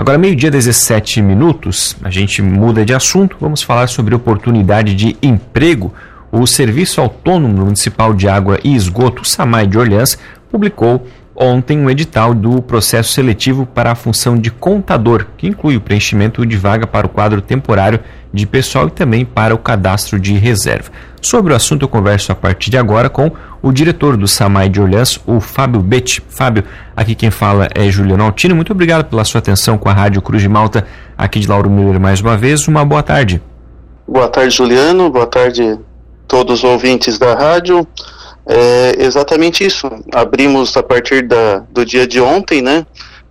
Agora, 0.00 0.16
meio-dia, 0.16 0.50
17 0.50 1.20
minutos, 1.20 1.94
a 2.02 2.08
gente 2.08 2.40
muda 2.40 2.86
de 2.86 2.94
assunto, 2.94 3.36
vamos 3.38 3.60
falar 3.60 3.86
sobre 3.86 4.14
oportunidade 4.14 4.94
de 4.94 5.14
emprego. 5.20 5.92
O 6.32 6.46
Serviço 6.46 7.02
Autônomo 7.02 7.66
Municipal 7.66 8.14
de 8.14 8.26
Água 8.26 8.58
e 8.64 8.74
Esgoto, 8.74 9.28
SAMAI 9.28 9.66
de 9.66 9.76
Orleans, 9.76 10.16
publicou 10.50 11.06
ontem 11.40 11.78
um 11.78 11.88
edital 11.88 12.34
do 12.34 12.60
processo 12.60 13.14
seletivo 13.14 13.64
para 13.64 13.90
a 13.90 13.94
função 13.94 14.36
de 14.36 14.50
contador, 14.50 15.24
que 15.38 15.48
inclui 15.48 15.74
o 15.74 15.80
preenchimento 15.80 16.44
de 16.44 16.54
vaga 16.54 16.86
para 16.86 17.06
o 17.06 17.10
quadro 17.10 17.40
temporário 17.40 17.98
de 18.32 18.46
pessoal 18.46 18.88
e 18.88 18.90
também 18.90 19.24
para 19.24 19.54
o 19.54 19.58
cadastro 19.58 20.20
de 20.20 20.34
reserva. 20.34 20.90
Sobre 21.22 21.54
o 21.54 21.56
assunto 21.56 21.82
eu 21.82 21.88
converso 21.88 22.30
a 22.30 22.34
partir 22.34 22.70
de 22.70 22.76
agora 22.76 23.08
com 23.08 23.30
o 23.62 23.72
diretor 23.72 24.18
do 24.18 24.28
SAMAI 24.28 24.68
de 24.68 24.80
Orleans, 24.80 25.18
o 25.26 25.40
Fábio 25.40 25.80
Betti. 25.80 26.22
Fábio, 26.28 26.62
aqui 26.94 27.14
quem 27.14 27.30
fala 27.30 27.68
é 27.74 27.90
Juliano 27.90 28.24
Altino. 28.24 28.54
Muito 28.54 28.72
obrigado 28.72 29.06
pela 29.06 29.24
sua 29.24 29.38
atenção 29.38 29.78
com 29.78 29.88
a 29.88 29.92
Rádio 29.94 30.20
Cruz 30.20 30.42
de 30.42 30.48
Malta, 30.48 30.86
aqui 31.16 31.40
de 31.40 31.48
Lauro 31.48 31.70
Miller 31.70 31.98
mais 31.98 32.20
uma 32.20 32.36
vez. 32.36 32.68
Uma 32.68 32.84
boa 32.84 33.02
tarde. 33.02 33.42
Boa 34.06 34.28
tarde, 34.28 34.54
Juliano. 34.54 35.10
Boa 35.10 35.26
tarde 35.26 35.78
todos 36.28 36.58
os 36.58 36.64
ouvintes 36.64 37.18
da 37.18 37.34
rádio. 37.34 37.86
É 38.52 39.04
exatamente 39.04 39.64
isso. 39.64 39.88
Abrimos 40.12 40.76
a 40.76 40.82
partir 40.82 41.22
da, 41.22 41.58
do 41.70 41.84
dia 41.84 42.04
de 42.04 42.20
ontem, 42.20 42.60
né? 42.60 42.84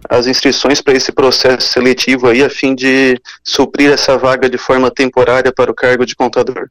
As 0.09 0.27
inscrições 0.27 0.79
para 0.79 0.93
esse 0.93 1.11
processo 1.11 1.67
seletivo 1.67 2.29
aí, 2.29 2.41
a 2.41 2.49
fim 2.49 2.73
de 2.73 3.19
suprir 3.43 3.91
essa 3.91 4.17
vaga 4.17 4.49
de 4.49 4.57
forma 4.57 4.89
temporária 4.89 5.51
para 5.51 5.69
o 5.69 5.75
cargo 5.75 6.05
de 6.05 6.15
contador. 6.15 6.69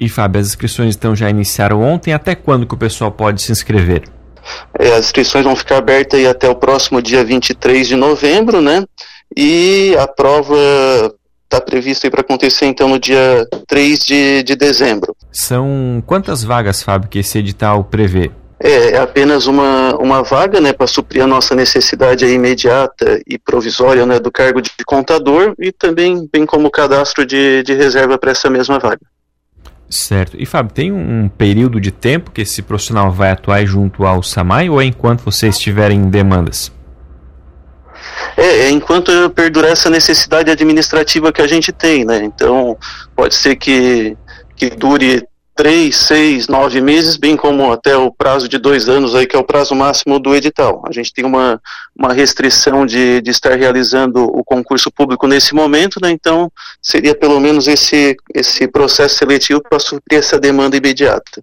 E 0.00 0.08
Fábio, 0.08 0.40
as 0.40 0.46
inscrições 0.46 0.96
então 0.96 1.14
já 1.14 1.28
iniciaram 1.28 1.82
ontem. 1.82 2.14
Até 2.14 2.34
quando 2.34 2.66
que 2.66 2.72
o 2.72 2.78
pessoal 2.78 3.12
pode 3.12 3.42
se 3.42 3.52
inscrever? 3.52 4.04
É, 4.78 4.92
as 4.94 5.04
inscrições 5.04 5.44
vão 5.44 5.54
ficar 5.54 5.76
abertas 5.76 6.18
aí 6.18 6.26
até 6.26 6.48
o 6.48 6.54
próximo 6.54 7.02
dia 7.02 7.22
23 7.22 7.86
de 7.86 7.94
novembro, 7.94 8.62
né? 8.62 8.82
E 9.36 9.94
a 9.98 10.08
prova 10.08 10.56
está 11.50 11.60
prevista 11.60 12.08
para 12.08 12.20
acontecer 12.20 12.66
então 12.66 12.88
no 12.88 12.98
dia 12.98 13.46
3 13.66 13.98
de, 13.98 14.42
de 14.44 14.54
dezembro. 14.54 15.16
São 15.32 16.02
quantas 16.06 16.44
vagas, 16.44 16.82
Fábio, 16.82 17.08
que 17.08 17.18
esse 17.18 17.38
edital 17.38 17.82
prevê? 17.82 18.30
É, 18.62 18.92
é 18.92 18.98
apenas 18.98 19.46
uma, 19.46 19.96
uma 19.96 20.22
vaga, 20.22 20.60
né, 20.60 20.72
para 20.72 20.86
suprir 20.86 21.24
a 21.24 21.26
nossa 21.26 21.54
necessidade 21.54 22.26
imediata 22.26 23.20
e 23.26 23.38
provisória, 23.38 24.06
né, 24.06 24.20
do 24.20 24.30
cargo 24.30 24.60
de 24.60 24.70
contador 24.86 25.54
e 25.58 25.72
também 25.72 26.28
bem 26.30 26.46
como 26.46 26.70
cadastro 26.70 27.26
de, 27.26 27.62
de 27.62 27.74
reserva 27.74 28.18
para 28.18 28.30
essa 28.30 28.48
mesma 28.50 28.78
vaga. 28.78 29.00
Certo. 29.88 30.36
E 30.38 30.46
Fábio, 30.46 30.72
tem 30.72 30.92
um 30.92 31.28
período 31.28 31.80
de 31.80 31.90
tempo 31.90 32.30
que 32.30 32.42
esse 32.42 32.62
profissional 32.62 33.10
vai 33.10 33.32
atuar 33.32 33.64
junto 33.66 34.04
ao 34.04 34.22
SAMAI 34.22 34.70
ou 34.70 34.80
é 34.80 34.84
enquanto 34.84 35.22
vocês 35.22 35.58
tiverem 35.58 36.08
demandas? 36.08 36.70
É, 38.36 38.66
é, 38.66 38.70
enquanto 38.70 39.30
perdurar 39.30 39.72
essa 39.72 39.90
necessidade 39.90 40.50
administrativa 40.50 41.32
que 41.32 41.42
a 41.42 41.46
gente 41.46 41.72
tem, 41.72 42.04
né? 42.04 42.22
Então, 42.22 42.76
pode 43.14 43.34
ser 43.34 43.56
que, 43.56 44.16
que 44.56 44.70
dure 44.70 45.26
três, 45.54 45.94
seis, 45.96 46.48
nove 46.48 46.80
meses, 46.80 47.18
bem 47.18 47.36
como 47.36 47.70
até 47.70 47.94
o 47.94 48.10
prazo 48.10 48.48
de 48.48 48.56
dois 48.56 48.88
anos 48.88 49.14
aí, 49.14 49.26
que 49.26 49.36
é 49.36 49.38
o 49.38 49.44
prazo 49.44 49.74
máximo 49.74 50.18
do 50.18 50.34
edital. 50.34 50.82
A 50.88 50.92
gente 50.92 51.12
tem 51.12 51.22
uma, 51.22 51.60
uma 51.94 52.14
restrição 52.14 52.86
de, 52.86 53.20
de 53.20 53.30
estar 53.30 53.58
realizando 53.58 54.24
o 54.24 54.42
concurso 54.42 54.90
público 54.90 55.26
nesse 55.26 55.54
momento, 55.54 56.00
né? 56.00 56.10
Então, 56.10 56.50
seria 56.80 57.14
pelo 57.14 57.38
menos 57.38 57.68
esse, 57.68 58.16
esse 58.34 58.66
processo 58.68 59.16
seletivo 59.16 59.60
para 59.60 59.78
suprir 59.78 60.18
essa 60.18 60.40
demanda 60.40 60.78
imediata. 60.78 61.42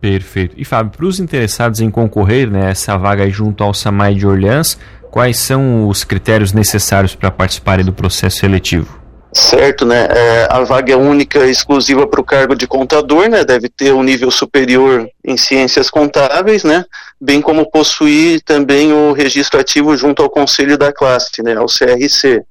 Perfeito. 0.00 0.54
E 0.56 0.64
Fábio, 0.64 0.92
para 0.96 1.06
os 1.06 1.18
interessados 1.18 1.80
em 1.80 1.90
concorrer, 1.90 2.48
né, 2.50 2.70
essa 2.70 2.96
vaga 2.96 3.28
junto 3.28 3.64
ao 3.64 3.74
SAMAI 3.74 4.14
de 4.14 4.26
Orleans, 4.26 4.78
quais 5.10 5.38
são 5.38 5.88
os 5.88 6.04
critérios 6.04 6.52
necessários 6.52 7.14
para 7.14 7.30
participarem 7.30 7.84
do 7.84 7.92
processo 7.92 8.38
seletivo? 8.38 8.98
Certo, 9.32 9.84
né? 9.84 10.08
É, 10.10 10.48
a 10.50 10.60
vaga 10.62 10.92
é 10.92 10.96
única 10.96 11.46
e 11.46 11.50
exclusiva 11.50 12.06
para 12.06 12.20
o 12.20 12.24
cargo 12.24 12.54
de 12.54 12.66
contador, 12.66 13.28
né? 13.28 13.44
Deve 13.44 13.68
ter 13.68 13.92
um 13.92 14.02
nível 14.02 14.30
superior 14.30 15.06
em 15.22 15.36
ciências 15.36 15.90
contábeis, 15.90 16.64
né? 16.64 16.84
Bem 17.20 17.40
como 17.40 17.70
possuir 17.70 18.40
também 18.42 18.92
o 18.92 19.12
registro 19.12 19.60
ativo 19.60 19.96
junto 19.96 20.22
ao 20.22 20.30
conselho 20.30 20.78
da 20.78 20.92
classe, 20.92 21.42
né? 21.42 21.54
Ao 21.56 21.66
CRC. 21.66 22.42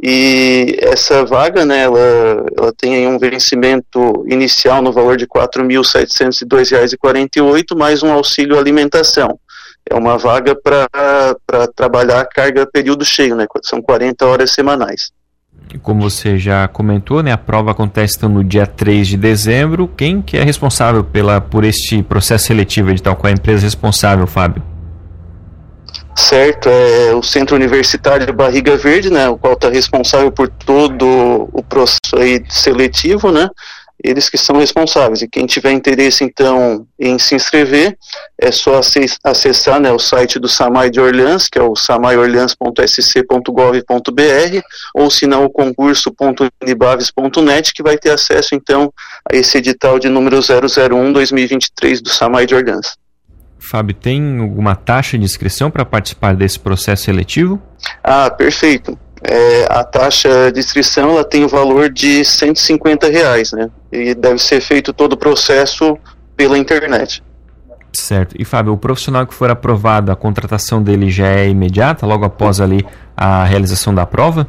E 0.00 0.78
essa 0.80 1.24
vaga, 1.24 1.64
né? 1.64 1.82
Ela, 1.82 2.46
ela 2.56 2.72
tem 2.72 3.08
um 3.08 3.18
vencimento 3.18 4.24
inicial 4.28 4.80
no 4.80 4.92
valor 4.92 5.16
de 5.16 5.24
R$ 5.24 5.30
4.702,48, 5.34 7.76
mais 7.76 8.00
um 8.02 8.12
auxílio 8.12 8.58
alimentação 8.58 9.40
é 9.90 9.94
uma 9.94 10.18
vaga 10.18 10.54
para 10.54 11.66
trabalhar 11.74 12.24
carga 12.26 12.66
período 12.66 13.04
cheio, 13.04 13.34
né? 13.34 13.46
São 13.64 13.80
40 13.80 14.26
horas 14.26 14.52
semanais. 14.52 15.10
Como 15.82 16.00
você 16.00 16.38
já 16.38 16.66
comentou, 16.68 17.22
né, 17.22 17.32
a 17.32 17.36
prova 17.36 17.72
acontece 17.72 18.16
então, 18.16 18.28
no 18.28 18.42
dia 18.42 18.66
3 18.66 19.08
de 19.08 19.16
dezembro. 19.16 19.88
Quem 19.88 20.22
que 20.22 20.36
é 20.36 20.42
responsável 20.42 21.04
pela, 21.04 21.40
por 21.40 21.64
este 21.64 22.02
processo 22.02 22.46
seletivo 22.46 22.90
edital? 22.90 23.16
Qual 23.16 23.28
é 23.28 23.32
a 23.32 23.36
empresa 23.36 23.64
responsável, 23.64 24.26
Fábio? 24.26 24.62
Certo, 26.18 26.68
é 26.68 27.14
o 27.14 27.22
Centro 27.22 27.54
Universitário 27.54 28.34
Barriga 28.34 28.76
Verde, 28.76 29.08
né, 29.08 29.28
o 29.28 29.38
qual 29.38 29.52
está 29.52 29.70
responsável 29.70 30.32
por 30.32 30.48
todo 30.48 31.48
o 31.52 31.62
processo 31.62 32.00
seletivo, 32.50 33.30
né, 33.30 33.48
eles 34.02 34.28
que 34.28 34.36
são 34.36 34.56
responsáveis. 34.56 35.22
E 35.22 35.28
quem 35.28 35.46
tiver 35.46 35.70
interesse, 35.70 36.24
então, 36.24 36.84
em 36.98 37.20
se 37.20 37.36
inscrever, 37.36 37.96
é 38.36 38.50
só 38.50 38.80
acessar 39.24 39.78
né, 39.80 39.92
o 39.92 39.98
site 39.98 40.40
do 40.40 40.48
SAMAI 40.48 40.90
de 40.90 41.00
Orleans, 41.00 41.46
que 41.46 41.58
é 41.58 41.62
o 41.62 41.76
samaiorleans.sc.gov.br, 41.76 44.60
ou 44.94 45.10
se 45.10 45.26
não, 45.26 45.44
o 45.44 45.50
concurso.unibaves.net, 45.50 47.72
que 47.72 47.82
vai 47.82 47.96
ter 47.96 48.10
acesso, 48.10 48.56
então, 48.56 48.92
a 49.32 49.36
esse 49.36 49.56
edital 49.56 50.00
de 50.00 50.08
número 50.08 50.40
001-2023 50.40 52.02
do 52.02 52.10
SAMAI 52.10 52.44
de 52.44 52.56
Orleans. 52.56 52.98
Fábio, 53.70 53.94
tem 53.94 54.40
alguma 54.40 54.74
taxa 54.74 55.18
de 55.18 55.24
inscrição 55.24 55.70
para 55.70 55.84
participar 55.84 56.34
desse 56.34 56.58
processo 56.58 57.04
seletivo? 57.04 57.60
Ah, 58.02 58.30
perfeito 58.30 58.98
é, 59.22 59.66
a 59.68 59.84
taxa 59.84 60.52
de 60.52 60.60
inscrição 60.60 61.10
ela 61.10 61.24
tem 61.24 61.44
o 61.44 61.48
valor 61.48 61.90
de 61.90 62.24
150 62.24 63.08
reais, 63.08 63.52
né? 63.52 63.68
E 63.90 64.14
deve 64.14 64.38
ser 64.38 64.60
feito 64.60 64.92
todo 64.92 65.14
o 65.14 65.16
processo 65.16 65.98
pela 66.36 66.56
internet. 66.56 67.22
Certo. 67.92 68.36
E 68.38 68.44
Fábio, 68.44 68.72
o 68.72 68.78
profissional 68.78 69.26
que 69.26 69.34
for 69.34 69.50
aprovado, 69.50 70.12
a 70.12 70.16
contratação 70.16 70.82
dele 70.82 71.10
já 71.10 71.28
é 71.28 71.48
imediata, 71.48 72.06
logo 72.06 72.24
após 72.24 72.60
ali 72.60 72.84
a 73.16 73.44
realização 73.44 73.94
da 73.94 74.06
prova? 74.06 74.46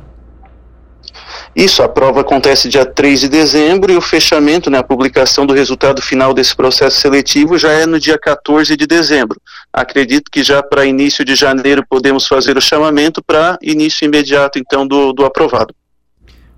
Isso, 1.56 1.82
a 1.82 1.90
prova 1.90 2.22
acontece 2.22 2.70
dia 2.70 2.86
3 2.86 3.22
de 3.22 3.28
dezembro 3.28 3.92
e 3.92 3.98
o 3.98 4.02
fechamento, 4.02 4.70
né, 4.70 4.78
a 4.78 4.84
publicação 4.84 5.46
do 5.46 5.54
resultado 5.54 6.02
final 6.02 6.34
desse 6.34 6.56
processo 6.56 7.02
seletivo 7.02 7.58
já 7.58 7.72
é 7.72 7.86
no 7.86 8.00
dia 8.00 8.18
14 8.18 8.78
de 8.78 8.86
dezembro. 8.86 9.42
Acredito 9.74 10.30
que 10.32 10.44
já 10.44 10.62
para 10.62 10.86
início 10.86 11.26
de 11.26 11.36
janeiro 11.36 11.84
podemos 11.90 12.28
fazer 12.28 12.58
o 12.58 12.62
chamamento 12.62 13.22
para 13.24 13.58
início 13.62 14.06
imediato, 14.06 14.60
então, 14.60 14.88
do, 14.88 15.12
do 15.12 15.26
aprovado. 15.26 15.74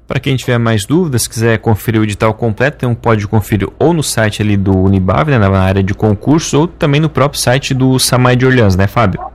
Para 0.08 0.20
quem 0.20 0.36
tiver 0.36 0.58
mais 0.58 0.86
dúvidas, 0.86 1.26
quiser 1.26 1.58
conferir 1.60 2.02
o 2.02 2.04
edital 2.04 2.34
completo, 2.34 2.76
então 2.80 2.94
pode 2.94 3.26
conferir 3.30 3.70
ou 3.80 3.94
no 3.94 4.04
site 4.04 4.42
ali 4.42 4.58
do 4.58 4.78
Unibav, 4.78 5.32
né, 5.32 5.40
na 5.40 5.62
área 5.62 5.82
de 5.82 5.94
concurso, 5.94 6.60
ou 6.60 6.68
também 6.68 7.00
no 7.00 7.10
próprio 7.10 7.40
site 7.40 7.74
do 7.74 7.98
Samai 7.98 8.36
de 8.36 8.46
Orleans, 8.46 8.76
né, 8.76 8.88
Fábio? 8.88 9.31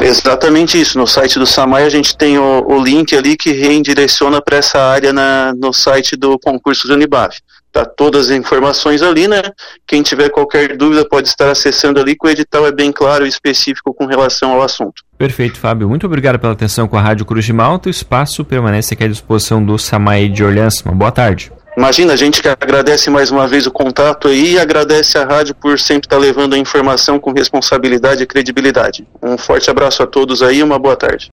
Exatamente 0.00 0.80
isso. 0.80 0.98
No 0.98 1.06
site 1.06 1.38
do 1.38 1.46
Samai 1.46 1.84
a 1.84 1.88
gente 1.88 2.16
tem 2.16 2.38
o, 2.38 2.64
o 2.66 2.82
link 2.82 3.14
ali 3.16 3.36
que 3.36 3.52
reendireciona 3.52 4.40
para 4.40 4.56
essa 4.56 4.78
área 4.80 5.12
na, 5.12 5.54
no 5.54 5.72
site 5.72 6.16
do 6.16 6.38
concurso 6.38 6.86
do 6.86 6.94
Unibaf. 6.94 7.38
Tá 7.72 7.84
todas 7.84 8.30
as 8.30 8.36
informações 8.36 9.02
ali, 9.02 9.26
né? 9.26 9.42
Quem 9.84 10.00
tiver 10.00 10.28
qualquer 10.28 10.76
dúvida 10.76 11.04
pode 11.08 11.26
estar 11.26 11.50
acessando 11.50 11.98
ali, 11.98 12.14
que 12.14 12.24
o 12.24 12.30
edital 12.30 12.64
é 12.68 12.70
bem 12.70 12.92
claro 12.92 13.26
e 13.26 13.28
específico 13.28 13.92
com 13.92 14.06
relação 14.06 14.52
ao 14.52 14.62
assunto. 14.62 15.02
Perfeito, 15.18 15.58
Fábio. 15.58 15.88
Muito 15.88 16.06
obrigado 16.06 16.38
pela 16.38 16.52
atenção 16.52 16.86
com 16.86 16.96
a 16.96 17.00
Rádio 17.00 17.26
Cruz 17.26 17.44
de 17.44 17.52
Malta. 17.52 17.88
O 17.88 17.90
espaço 17.90 18.44
permanece 18.44 18.94
aqui 18.94 19.02
à 19.02 19.08
disposição 19.08 19.64
do 19.64 19.76
Samai 19.76 20.28
de 20.28 20.44
Orleans. 20.44 20.82
Uma 20.82 20.94
boa 20.94 21.10
tarde. 21.10 21.50
Imagina, 21.76 22.12
a 22.12 22.16
gente 22.16 22.40
que 22.40 22.48
agradece 22.48 23.10
mais 23.10 23.32
uma 23.32 23.48
vez 23.48 23.66
o 23.66 23.70
contato 23.70 24.28
aí 24.28 24.52
e 24.52 24.58
agradece 24.60 25.18
a 25.18 25.24
rádio 25.24 25.56
por 25.56 25.78
sempre 25.78 26.06
estar 26.06 26.18
levando 26.18 26.54
a 26.54 26.58
informação 26.58 27.18
com 27.18 27.32
responsabilidade 27.32 28.22
e 28.22 28.26
credibilidade. 28.26 29.06
Um 29.20 29.36
forte 29.36 29.68
abraço 29.68 30.02
a 30.02 30.06
todos 30.06 30.40
aí 30.40 30.58
e 30.58 30.62
uma 30.62 30.78
boa 30.78 30.94
tarde. 30.94 31.22